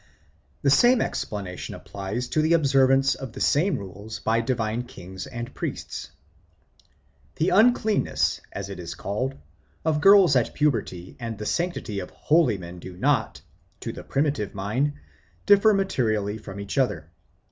The 0.63 0.71
same 0.71 0.99
explanation 0.99 1.75
applies 1.75 2.27
to 2.29 2.41
the 2.41 2.53
observance 2.53 3.13
of 3.13 3.33
the 3.33 3.39
same 3.39 3.77
rules 3.77 4.17
by 4.19 4.41
divine 4.41 4.85
kings 4.85 5.27
and 5.27 5.53
priests. 5.53 6.09
The 7.35 7.49
uncleanness, 7.49 8.41
as 8.51 8.67
it 8.71 8.79
is 8.79 8.95
called, 8.95 9.35
of 9.85 10.01
girls 10.01 10.35
at 10.35 10.55
puberty 10.55 11.15
and 11.19 11.37
the 11.37 11.45
sanctity 11.45 11.99
of 11.99 12.09
holy 12.09 12.57
men 12.57 12.79
do 12.79 12.97
not, 12.97 13.41
to 13.81 13.91
the 13.91 14.03
primitive 14.03 14.55
mind, 14.55 14.93
differ 15.45 15.71
materially 15.71 16.39
from 16.39 16.59
each 16.59 16.79
other. 16.79 17.07